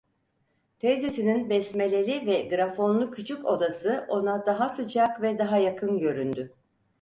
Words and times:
Teyzesinin 0.79 1.49
besmeleli 1.49 2.25
ve 2.25 2.41
gramofonlu 2.47 3.11
küçük 3.11 3.45
odası 3.45 4.05
ona 4.07 4.45
daha 4.45 4.69
sıcak 4.69 5.21
ve 5.21 5.39
daha 5.39 5.57
yakın 5.57 5.99
göründü. 5.99 6.53